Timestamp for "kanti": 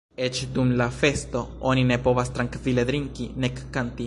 3.79-3.99